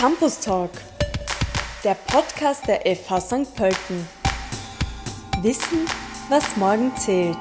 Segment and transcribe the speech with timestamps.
[0.00, 0.70] Campus Talk,
[1.84, 3.54] der Podcast der FH St.
[3.54, 4.08] Pölten.
[5.42, 5.84] Wissen,
[6.30, 7.36] was morgen zählt.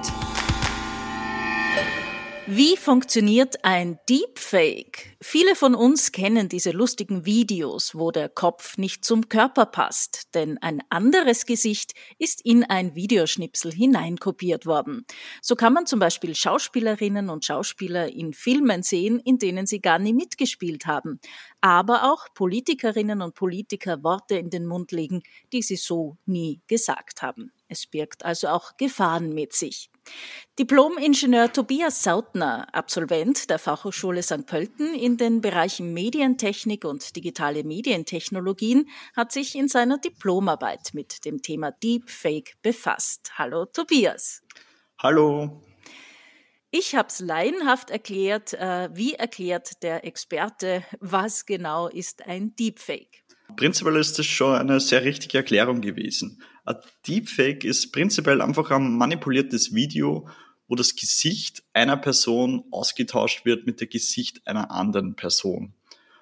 [2.51, 5.15] Wie funktioniert ein Deepfake?
[5.21, 10.57] Viele von uns kennen diese lustigen Videos, wo der Kopf nicht zum Körper passt, denn
[10.57, 15.05] ein anderes Gesicht ist in ein Videoschnipsel hineinkopiert worden.
[15.43, 19.99] So kann man zum Beispiel Schauspielerinnen und Schauspieler in Filmen sehen, in denen sie gar
[19.99, 21.19] nie mitgespielt haben,
[21.61, 25.21] aber auch Politikerinnen und Politiker Worte in den Mund legen,
[25.53, 27.51] die sie so nie gesagt haben.
[27.67, 29.91] Es birgt also auch Gefahren mit sich.
[30.59, 34.45] Diplom-Ingenieur Tobias Sautner, Absolvent der Fachhochschule St.
[34.45, 41.41] Pölten in den Bereichen Medientechnik und digitale Medientechnologien, hat sich in seiner Diplomarbeit mit dem
[41.41, 43.31] Thema Deepfake befasst.
[43.37, 44.41] Hallo Tobias.
[45.01, 45.61] Hallo.
[46.71, 48.53] Ich habe es laienhaft erklärt.
[48.53, 53.23] Äh, wie erklärt der Experte, was genau ist ein Deepfake?
[53.55, 56.41] Prinzipiell ist das schon eine sehr richtige Erklärung gewesen.
[56.65, 60.27] Ein Deepfake ist prinzipiell einfach ein manipuliertes Video,
[60.67, 65.73] wo das Gesicht einer Person ausgetauscht wird mit dem Gesicht einer anderen Person.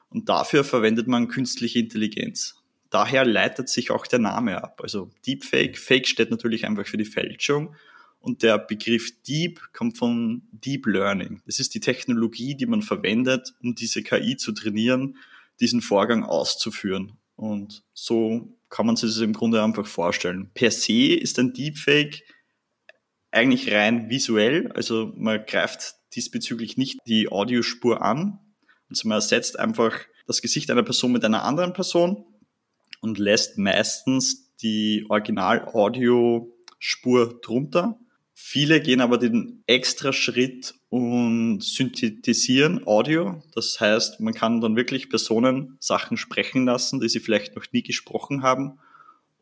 [0.10, 2.56] Und dafür verwendet man künstliche Intelligenz.
[2.90, 4.80] Daher leitet sich auch der Name ab.
[4.82, 7.76] Also Deepfake, Fake steht natürlich einfach für die Fälschung.
[8.20, 11.42] Und der Begriff Deep kommt von Deep Learning.
[11.46, 15.18] Das ist die Technologie, die man verwendet, um diese KI zu trainieren,
[15.60, 17.18] diesen Vorgang auszuführen.
[17.36, 20.52] Und so kann man sich das im Grunde einfach vorstellen.
[20.54, 22.24] Per se ist ein Deepfake
[23.32, 28.40] eigentlich rein visuell, also man greift diesbezüglich nicht die Audiospur an.
[28.90, 29.94] Also man ersetzt einfach
[30.26, 32.26] das Gesicht einer Person mit einer anderen Person
[33.02, 38.00] und lässt meistens die Original-Audiospur drunter
[38.40, 43.42] Viele gehen aber den extra Schritt und synthetisieren Audio.
[43.56, 47.82] Das heißt, man kann dann wirklich Personen Sachen sprechen lassen, die sie vielleicht noch nie
[47.82, 48.78] gesprochen haben.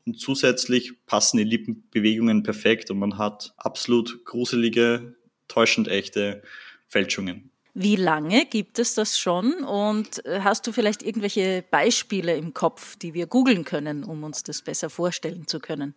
[0.05, 5.15] Und zusätzlich passen die Lippenbewegungen perfekt und man hat absolut gruselige,
[5.49, 6.41] täuschend echte
[6.87, 7.51] Fälschungen.
[7.73, 9.55] Wie lange gibt es das schon?
[9.65, 14.43] Und äh, hast du vielleicht irgendwelche Beispiele im Kopf, die wir googeln können, um uns
[14.43, 15.95] das besser vorstellen zu können?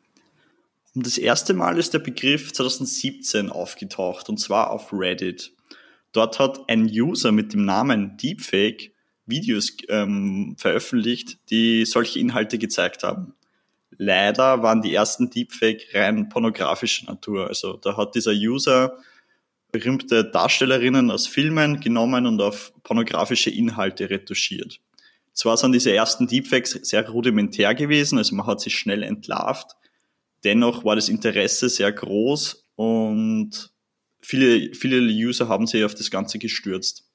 [0.95, 5.53] Und das erste Mal ist der Begriff 2017 aufgetaucht, und zwar auf Reddit.
[6.13, 8.93] Dort hat ein User mit dem Namen Deepfake
[9.27, 13.35] Videos ähm, veröffentlicht, die solche Inhalte gezeigt haben.
[13.97, 17.49] Leider waren die ersten Deepfake rein pornografischer Natur.
[17.49, 18.97] Also da hat dieser User
[19.71, 24.81] berühmte Darstellerinnen aus Filmen genommen und auf pornografische Inhalte retuschiert.
[25.35, 29.77] Zwar sind diese ersten Deepfakes sehr rudimentär gewesen, also man hat sie schnell entlarvt,
[30.45, 33.73] Dennoch war das Interesse sehr groß und
[34.21, 37.09] viele, viele User haben sich auf das Ganze gestürzt.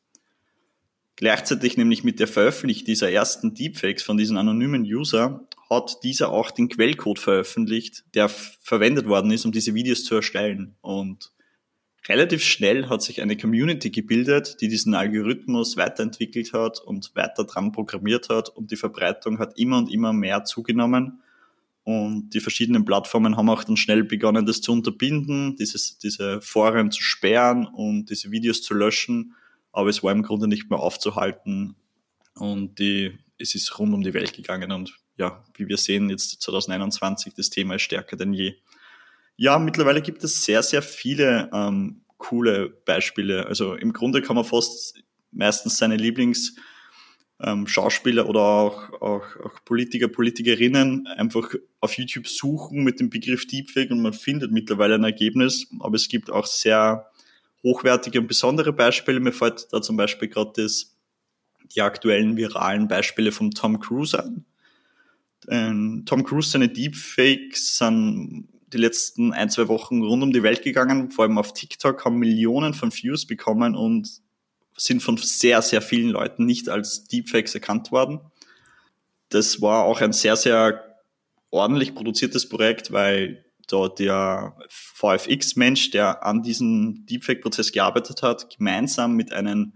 [1.15, 6.51] Gleichzeitig nämlich mit der Veröffentlichung dieser ersten Deepfakes von diesen anonymen User hat dieser auch
[6.51, 10.75] den Quellcode veröffentlicht, der verwendet worden ist, um diese Videos zu erstellen.
[10.81, 11.31] Und
[12.07, 17.71] relativ schnell hat sich eine Community gebildet, die diesen Algorithmus weiterentwickelt hat und weiter dran
[17.71, 21.22] programmiert hat und die Verbreitung hat immer und immer mehr zugenommen.
[21.83, 26.91] Und die verschiedenen Plattformen haben auch dann schnell begonnen, das zu unterbinden, dieses, diese Foren
[26.91, 29.35] zu sperren und diese Videos zu löschen.
[29.73, 31.75] Aber es war im Grunde nicht mehr aufzuhalten.
[32.35, 34.71] Und die, es ist rund um die Welt gegangen.
[34.71, 38.55] Und ja, wie wir sehen, jetzt 2021, das Thema ist stärker denn je.
[39.35, 43.47] Ja, mittlerweile gibt es sehr, sehr viele ähm, coole Beispiele.
[43.47, 46.55] Also im Grunde kann man fast meistens seine Lieblings-
[47.43, 53.45] ähm, Schauspieler oder auch, auch, auch Politiker, Politikerinnen einfach auf YouTube suchen mit dem Begriff
[53.47, 55.67] Deepfake und man findet mittlerweile ein Ergebnis.
[55.79, 57.07] Aber es gibt auch sehr
[57.63, 59.19] hochwertige und besondere Beispiele.
[59.19, 60.67] Mir fällt da zum Beispiel gerade
[61.75, 64.45] die aktuellen viralen Beispiele von Tom Cruise an.
[65.49, 70.63] Ähm, Tom Cruise, seine Deepfakes sind die letzten ein, zwei Wochen rund um die Welt
[70.63, 74.22] gegangen, vor allem auf TikTok, haben Millionen von Views bekommen und
[74.77, 78.19] sind von sehr, sehr vielen Leuten nicht als Deepfakes erkannt worden.
[79.29, 80.83] Das war auch ein sehr, sehr
[81.51, 89.31] ordentlich produziertes Projekt, weil da der VFX-Mensch, der an diesem Deepfake-Prozess gearbeitet hat, gemeinsam mit
[89.31, 89.73] einem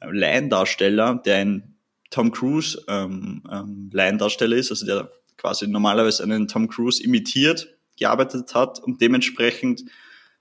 [0.00, 1.76] Laiendarsteller, der ein
[2.10, 7.68] Tom Cruise ähm, ähm, Laiendarsteller ist, also der quasi normalerweise einen Tom Cruise imitiert,
[7.98, 9.84] gearbeitet hat und dementsprechend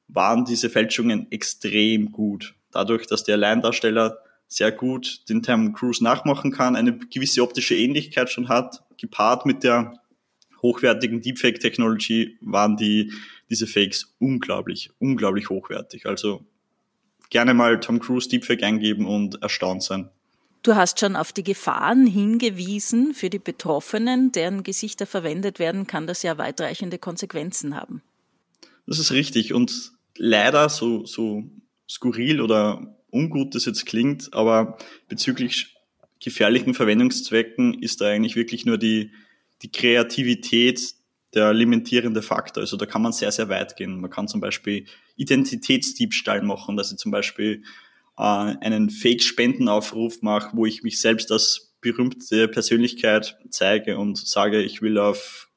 [0.07, 6.51] waren diese Fälschungen extrem gut dadurch, dass der Alleindarsteller sehr gut den Tom Cruise nachmachen
[6.51, 9.93] kann, eine gewisse optische Ähnlichkeit schon hat, gepaart mit der
[10.61, 13.13] hochwertigen Deepfake-Technology waren die,
[13.49, 16.05] diese Fakes unglaublich, unglaublich hochwertig.
[16.05, 16.43] Also
[17.29, 20.09] gerne mal Tom Cruise Deepfake eingeben und erstaunt sein.
[20.61, 26.05] Du hast schon auf die Gefahren hingewiesen für die Betroffenen, deren Gesichter verwendet werden, kann
[26.05, 28.01] das ja weitreichende Konsequenzen haben.
[28.85, 31.43] Das ist richtig und leider so, so
[31.89, 34.77] skurril oder ungut das jetzt klingt, aber
[35.07, 35.75] bezüglich
[36.21, 39.11] gefährlichen Verwendungszwecken ist da eigentlich wirklich nur die,
[39.61, 40.93] die Kreativität
[41.33, 42.61] der limitierende Faktor.
[42.61, 43.99] Also da kann man sehr, sehr weit gehen.
[44.01, 47.63] Man kann zum Beispiel Identitätsdiebstahl machen, dass ich zum Beispiel
[48.17, 54.81] äh, einen Fake-Spendenaufruf mache, wo ich mich selbst als berühmte Persönlichkeit zeige und sage, ich
[54.81, 55.48] will auf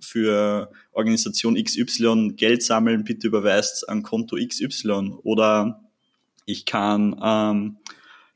[0.00, 5.14] für Organisation XY Geld sammeln, bitte überweist an Konto XY.
[5.22, 5.82] Oder
[6.46, 7.76] ich kann ähm,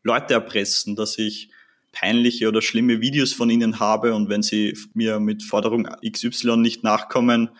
[0.02, 1.50] Leute erpressen, dass ich
[1.92, 6.82] peinliche oder schlimme Videos von ihnen habe und wenn sie mir mit Forderung XY nicht
[6.82, 7.50] nachkommen,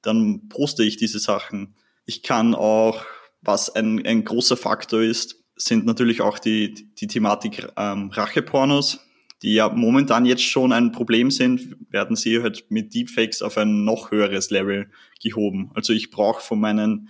[0.00, 1.74] dann poste ich diese Sachen.
[2.06, 3.04] Ich kann auch,
[3.42, 9.00] was ein, ein großer Faktor ist, sind natürlich auch die, die Thematik ähm, Rachepornos,
[9.42, 13.84] die ja momentan jetzt schon ein Problem sind, werden sie halt mit Deepfakes auf ein
[13.84, 14.90] noch höheres Level
[15.20, 15.70] gehoben.
[15.74, 17.08] Also ich brauche von meinen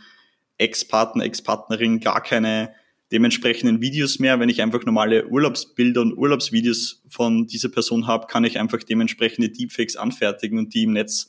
[0.58, 2.72] Ex-Partner, Ex-Partnerin gar keine
[3.12, 4.40] dementsprechenden Videos mehr.
[4.40, 9.50] Wenn ich einfach normale Urlaubsbilder und Urlaubsvideos von dieser Person habe, kann ich einfach dementsprechende
[9.50, 11.28] Deepfakes anfertigen und die im Netz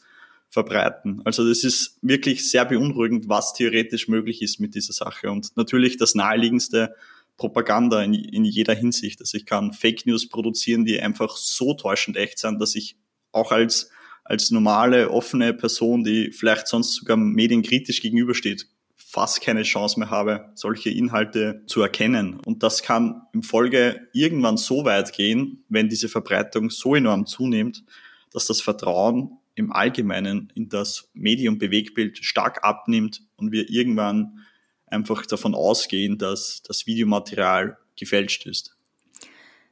[0.50, 1.22] verbreiten.
[1.26, 5.32] Also das ist wirklich sehr beunruhigend, was theoretisch möglich ist mit dieser Sache.
[5.32, 6.96] Und natürlich das naheliegendste
[7.38, 9.20] Propaganda in, in jeder Hinsicht.
[9.20, 12.98] Also ich kann Fake News produzieren, die einfach so täuschend echt sind, dass ich
[13.32, 13.90] auch als,
[14.24, 20.52] als normale, offene Person, die vielleicht sonst sogar medienkritisch gegenübersteht, fast keine Chance mehr habe,
[20.56, 22.40] solche Inhalte zu erkennen.
[22.46, 27.84] Und das kann im Folge irgendwann so weit gehen, wenn diese Verbreitung so enorm zunimmt,
[28.32, 34.40] dass das Vertrauen im Allgemeinen in das Medium-Bewegbild stark abnimmt und wir irgendwann
[34.94, 38.76] einfach davon ausgehen, dass das Videomaterial gefälscht ist.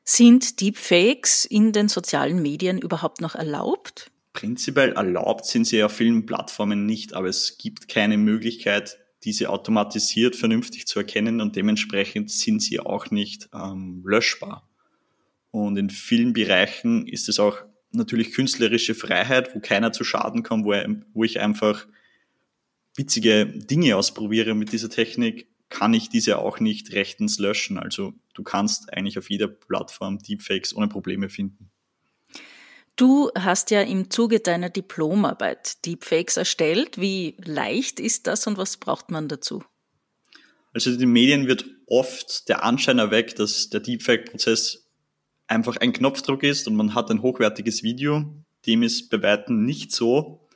[0.03, 4.11] Sind Deepfakes in den sozialen Medien überhaupt noch erlaubt?
[4.33, 10.35] Prinzipiell erlaubt sind sie auf vielen Plattformen nicht, aber es gibt keine Möglichkeit, diese automatisiert
[10.35, 14.67] vernünftig zu erkennen und dementsprechend sind sie auch nicht ähm, löschbar.
[15.51, 17.57] Und in vielen Bereichen ist es auch
[17.91, 20.73] natürlich künstlerische Freiheit, wo keiner zu Schaden kommt, wo,
[21.13, 21.85] wo ich einfach
[22.95, 27.77] witzige Dinge ausprobiere mit dieser Technik, kann ich diese auch nicht rechtens löschen.
[27.77, 31.71] Also du kannst eigentlich auf jeder Plattform Deepfakes ohne Probleme finden.
[32.97, 36.99] Du hast ja im Zuge deiner Diplomarbeit Deepfakes erstellt.
[36.99, 39.63] Wie leicht ist das und was braucht man dazu?
[40.73, 44.89] Also in den Medien wird oft der Anschein erweckt, dass der Deepfake-Prozess
[45.47, 48.25] einfach ein Knopfdruck ist und man hat ein hochwertiges Video.
[48.65, 50.47] Dem ist bei Weitem nicht so.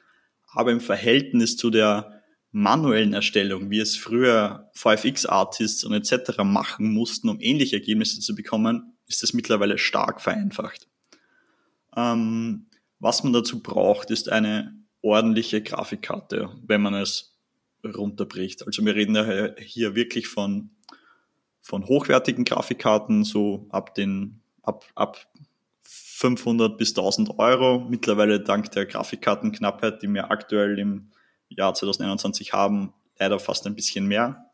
[0.48, 2.15] Aber im Verhältnis zu der
[2.56, 6.38] manuellen Erstellung, wie es früher VFX-Artists und etc.
[6.46, 10.88] machen mussten, um ähnliche Ergebnisse zu bekommen, ist es mittlerweile stark vereinfacht.
[11.98, 12.68] Ähm,
[13.00, 17.36] was man dazu braucht, ist eine ordentliche Grafikkarte, wenn man es
[17.84, 18.66] runterbricht.
[18.66, 20.69] Also wir reden ja hier wirklich von,
[21.62, 25.28] von hochwertigen Grafikkarten, so ab den, ab, ab
[25.81, 27.86] 500 bis 1000 Euro.
[27.90, 31.12] Mittlerweile dank der Grafikkartenknappheit, die wir aktuell im
[31.50, 34.52] Jahr 2021 haben, leider fast ein bisschen mehr.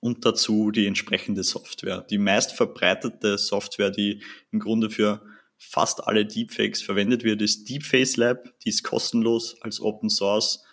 [0.00, 2.00] Und dazu die entsprechende Software.
[2.08, 5.22] Die meist verbreitete Software, die im Grunde für
[5.58, 8.58] fast alle Deepfakes verwendet wird, ist Deepface Lab.
[8.60, 10.64] Die ist kostenlos als Open Source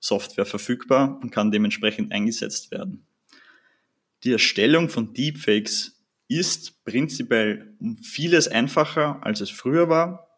[0.00, 3.06] Software verfügbar und kann dementsprechend eingesetzt werden.
[4.24, 10.28] Die Erstellung von Deepfakes ist prinzipiell um vieles einfacher, als es früher war,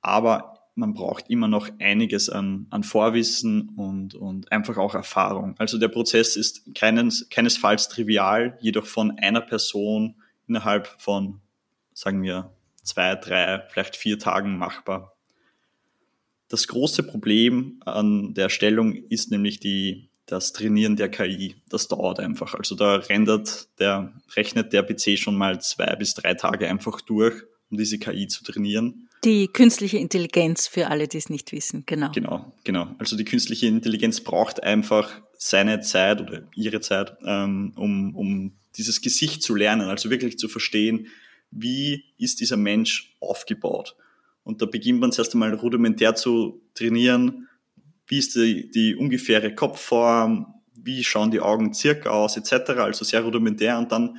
[0.00, 5.54] aber man braucht immer noch einiges an, an Vorwissen und, und einfach auch Erfahrung.
[5.58, 10.16] Also der Prozess ist keines, keinesfalls trivial, jedoch von einer Person
[10.48, 11.40] innerhalb von,
[11.92, 12.52] sagen wir,
[12.82, 15.16] zwei, drei, vielleicht vier Tagen machbar.
[16.48, 21.56] Das große Problem an der Erstellung ist nämlich die, das Trainieren der KI.
[21.68, 22.54] Das dauert einfach.
[22.54, 27.34] Also da rendert der, rechnet der PC schon mal zwei bis drei Tage einfach durch,
[27.70, 29.08] um diese KI zu trainieren.
[29.24, 32.10] Die künstliche Intelligenz für alle, die es nicht wissen, genau.
[32.12, 32.94] Genau, genau.
[32.98, 39.00] Also die künstliche Intelligenz braucht einfach seine Zeit oder ihre Zeit, ähm, um, um dieses
[39.00, 41.08] Gesicht zu lernen, also wirklich zu verstehen,
[41.50, 43.96] wie ist dieser Mensch aufgebaut.
[44.42, 47.48] Und da beginnt man zuerst einmal rudimentär zu trainieren,
[48.06, 52.70] wie ist die, die ungefähre Kopfform, wie schauen die Augen circa aus, etc.
[52.72, 54.18] Also sehr rudimentär und dann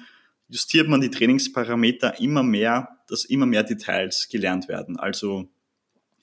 [0.50, 4.98] justiert man die Trainingsparameter immer mehr, dass immer mehr Details gelernt werden.
[4.98, 5.50] Also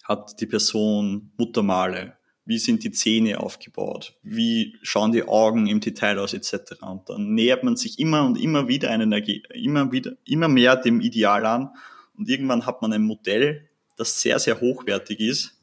[0.05, 6.19] hat die Person Muttermale, wie sind die Zähne aufgebaut, wie schauen die Augen im Detail
[6.19, 6.83] aus etc.
[6.83, 11.01] Und dann nähert man sich immer und immer wieder einen, immer wieder, immer mehr dem
[11.01, 11.71] Ideal an
[12.17, 15.61] und irgendwann hat man ein Modell, das sehr, sehr hochwertig ist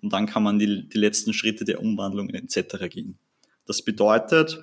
[0.00, 2.88] und dann kann man die, die letzten Schritte der Umwandlung etc.
[2.88, 3.18] gehen.
[3.66, 4.62] Das bedeutet,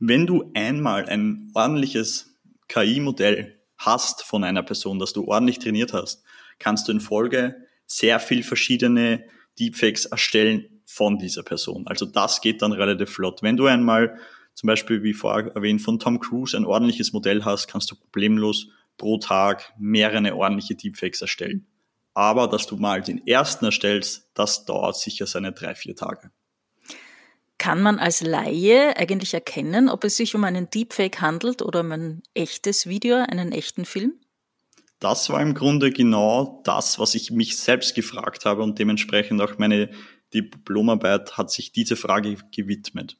[0.00, 2.34] wenn du einmal ein ordentliches
[2.68, 6.22] KI-Modell hast von einer Person, das du ordentlich trainiert hast,
[6.58, 7.56] kannst du in Folge
[7.86, 9.24] sehr viel verschiedene
[9.58, 11.86] Deepfakes erstellen von dieser Person.
[11.86, 13.42] Also das geht dann relativ flott.
[13.42, 14.18] Wenn du einmal
[14.54, 18.68] zum Beispiel, wie vorher erwähnt, von Tom Cruise ein ordentliches Modell hast, kannst du problemlos
[18.98, 21.66] pro Tag mehrere ordentliche Deepfakes erstellen.
[22.12, 26.30] Aber dass du mal den ersten erstellst, das dauert sicher seine drei, vier Tage.
[27.60, 31.92] Kann man als Laie eigentlich erkennen, ob es sich um einen Deepfake handelt oder um
[31.92, 34.14] ein echtes Video, einen echten Film?
[35.00, 39.58] das war im Grunde genau das, was ich mich selbst gefragt habe und dementsprechend auch
[39.58, 39.90] meine
[40.32, 43.16] Diplomarbeit hat sich diese Frage gewidmet.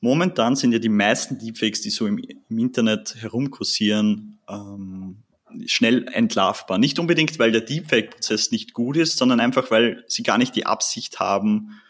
[0.00, 5.22] Momentan sind ja die meisten Deepfakes, die so im, Internet herumkursieren, ähm,
[5.66, 6.78] schnell entlarvbar.
[6.78, 10.66] Nicht unbedingt, weil der Deepfake-Prozess nicht gut ist, sondern einfach, weil sie gar nicht die
[10.66, 11.80] Absicht haben,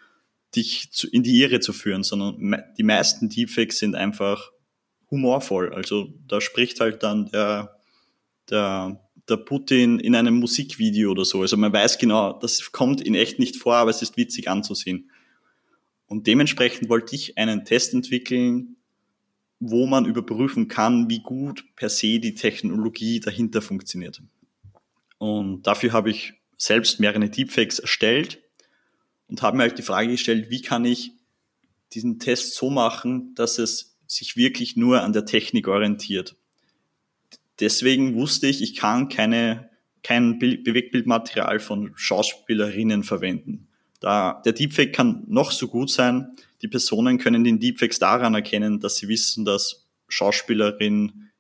[0.55, 4.53] dich zu, in die Irre zu führen, sondern die meisten Deepfakes sind einfach
[5.11, 5.73] humorvoll.
[5.73, 7.83] Also da spricht halt dann der
[8.51, 11.43] der, der Putin in einem Musikvideo oder so.
[11.43, 15.11] Also man weiß genau, das kommt in echt nicht vor, aber es ist witzig anzusehen.
[16.07, 18.77] Und dementsprechend wollte ich einen Test entwickeln,
[19.61, 24.21] wo man überprüfen kann, wie gut per se die Technologie dahinter funktioniert.
[25.19, 28.42] Und dafür habe ich selbst mehrere Deepfakes erstellt
[29.33, 31.13] und habe mir halt die Frage gestellt, wie kann ich
[31.93, 36.37] diesen Test so machen, dass es sich wirklich nur an der Technik orientiert
[37.63, 39.71] deswegen wusste ich, ich kann keine,
[40.03, 43.69] kein Bewegtbildmaterial von Schauspielerinnen verwenden.
[44.01, 48.81] Da, der Deepfake kann noch so gut sein, die Personen können den Deepfakes daran erkennen,
[48.81, 51.31] dass sie wissen, dass Schauspielerin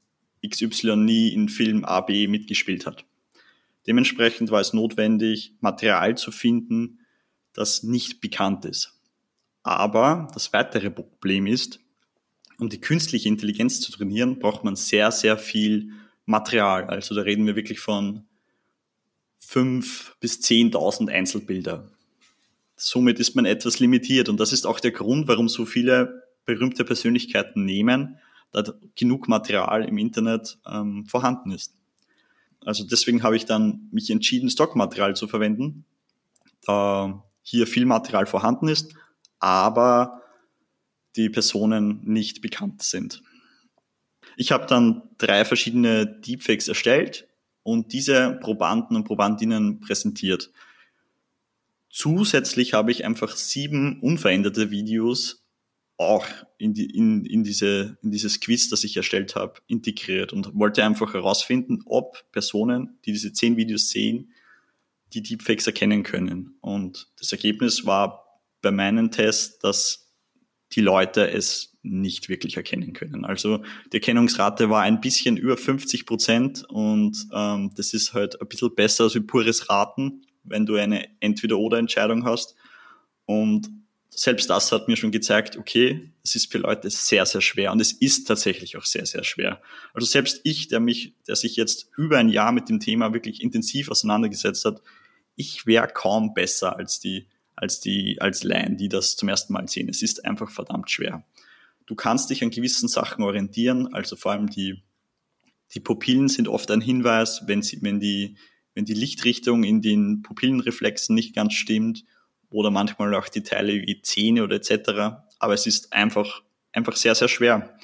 [0.48, 3.04] XY nie in Film A, B mitgespielt hat.
[3.86, 7.00] Dementsprechend war es notwendig, Material zu finden,
[7.52, 8.98] das nicht bekannt ist.
[9.62, 11.80] Aber das weitere Problem ist,
[12.58, 15.92] um die künstliche Intelligenz zu trainieren, braucht man sehr, sehr viel
[16.26, 16.84] Material.
[16.84, 18.24] Also da reden wir wirklich von
[19.38, 21.90] fünf bis zehntausend Einzelbilder.
[22.76, 26.84] Somit ist man etwas limitiert und das ist auch der Grund, warum so viele berühmte
[26.84, 28.18] Persönlichkeiten nehmen,
[28.50, 28.64] da
[28.96, 31.74] genug Material im Internet ähm, vorhanden ist.
[32.64, 35.84] Also deswegen habe ich dann mich entschieden, Stockmaterial zu verwenden,
[36.64, 38.94] da hier viel Material vorhanden ist,
[39.38, 40.22] aber
[41.16, 43.22] die Personen nicht bekannt sind.
[44.36, 47.28] Ich habe dann drei verschiedene Deepfakes erstellt
[47.62, 50.50] und diese Probanden und Probandinnen präsentiert.
[51.90, 55.42] Zusätzlich habe ich einfach sieben unveränderte Videos
[55.98, 56.26] auch
[56.58, 60.84] in, die, in, in, diese, in dieses Quiz, das ich erstellt habe, integriert und wollte
[60.84, 64.32] einfach herausfinden, ob Personen, die diese zehn Videos sehen,
[65.12, 66.56] die Deepfakes erkennen können.
[66.60, 70.12] Und das Ergebnis war bei meinem Test, dass
[70.72, 73.24] die Leute es nicht wirklich erkennen können.
[73.24, 78.48] Also die Erkennungsrate war ein bisschen über 50 Prozent und ähm, das ist halt ein
[78.48, 82.54] bisschen besser als wie pures Raten, wenn du eine Entweder-Oder-Entscheidung hast.
[83.26, 83.68] Und
[84.14, 87.80] selbst das hat mir schon gezeigt, okay, es ist für Leute sehr, sehr schwer und
[87.80, 89.60] es ist tatsächlich auch sehr, sehr schwer.
[89.94, 93.42] Also selbst ich, der mich, der sich jetzt über ein Jahr mit dem Thema wirklich
[93.42, 94.82] intensiv auseinandergesetzt hat,
[95.36, 99.68] ich wäre kaum besser als die, als die, als Laien, die das zum ersten Mal
[99.68, 99.88] sehen.
[99.88, 101.24] Es ist einfach verdammt schwer.
[101.86, 104.82] Du kannst dich an gewissen Sachen orientieren, also vor allem die,
[105.74, 108.36] die Pupillen sind oft ein Hinweis, wenn, sie, wenn, die,
[108.74, 112.04] wenn die Lichtrichtung in den Pupillenreflexen nicht ganz stimmt
[112.50, 115.24] oder manchmal auch die Teile wie Zähne oder etc.
[115.38, 117.76] Aber es ist einfach, einfach sehr, sehr schwer.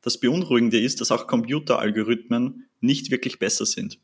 [0.00, 3.98] Das Beunruhigende ist, dass auch Computeralgorithmen nicht wirklich besser sind.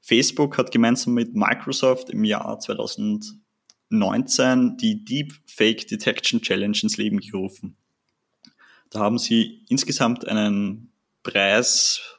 [0.00, 7.20] Facebook hat gemeinsam mit Microsoft im Jahr 2019 die Deep Fake Detection Challenge ins Leben
[7.20, 7.76] gerufen.
[8.90, 12.18] Da haben sie insgesamt einen Preis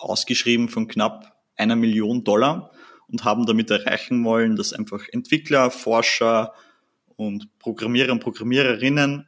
[0.00, 2.70] ausgeschrieben von knapp einer Million Dollar
[3.08, 6.52] und haben damit erreichen wollen, dass einfach Entwickler, Forscher
[7.16, 9.26] und Programmierer und Programmiererinnen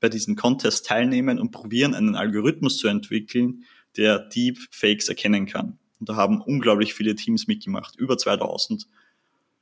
[0.00, 3.64] bei diesen Contests teilnehmen und probieren, einen Algorithmus zu entwickeln,
[3.96, 5.78] der Deep Fakes erkennen kann.
[6.00, 8.86] Und da haben unglaublich viele Teams mitgemacht, über 2000.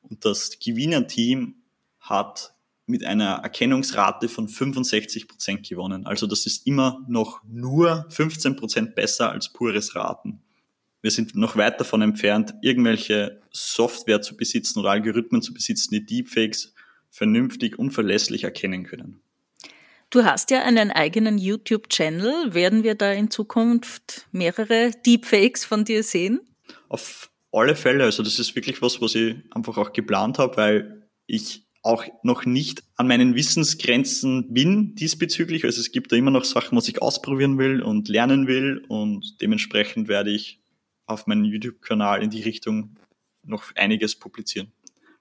[0.03, 1.55] Und das Gewinnerteam
[2.01, 2.55] hat
[2.87, 6.07] mit einer Erkennungsrate von 65 Prozent gewonnen.
[6.07, 10.43] Also das ist immer noch nur 15 Prozent besser als pures Raten.
[11.01, 16.05] Wir sind noch weit davon entfernt, irgendwelche Software zu besitzen oder Algorithmen zu besitzen, die
[16.05, 16.75] Deepfakes
[17.11, 19.21] vernünftig und verlässlich erkennen können.
[20.15, 22.55] Du hast ja einen eigenen YouTube-Channel.
[22.55, 26.41] Werden wir da in Zukunft mehrere Deepfakes von dir sehen?
[26.89, 28.05] Auf alle Fälle.
[28.05, 32.45] Also das ist wirklich was, was ich einfach auch geplant habe, weil ich auch noch
[32.45, 35.65] nicht an meinen Wissensgrenzen bin diesbezüglich.
[35.65, 39.41] Also es gibt da immer noch Sachen, was ich ausprobieren will und lernen will und
[39.41, 40.61] dementsprechend werde ich
[41.07, 42.95] auf meinem YouTube-Kanal in die Richtung
[43.43, 44.71] noch einiges publizieren.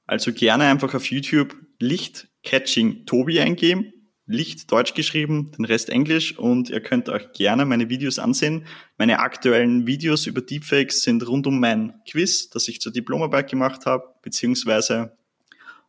[0.05, 3.91] Also gerne einfach auf YouTube Licht Catching Tobi eingeben.
[4.25, 8.65] Licht Deutsch geschrieben, den Rest Englisch und ihr könnt auch gerne meine Videos ansehen.
[8.97, 13.85] Meine aktuellen Videos über Deepfakes sind rund um mein Quiz, das ich zur Diplomarbeit gemacht
[13.85, 15.17] habe, beziehungsweise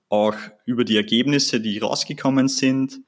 [0.08, 0.34] auch
[0.66, 3.00] über die Ergebnisse, die rausgekommen sind.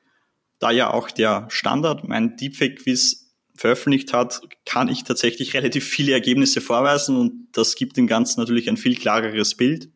[0.60, 6.60] Da ja auch der Standard mein Deepfake-Quiz veröffentlicht hat, kann ich tatsächlich relativ viele Ergebnisse
[6.60, 9.90] vorweisen und das gibt dem Ganzen natürlich ein viel klareres Bild.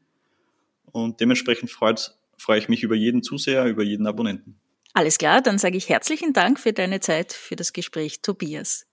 [0.92, 4.60] Und dementsprechend freut, freue ich mich über jeden Zuseher, über jeden Abonnenten.
[4.92, 8.86] Alles klar, dann sage ich herzlichen Dank für deine Zeit, für das Gespräch, Tobias.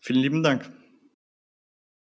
[0.00, 0.70] Vielen lieben Dank.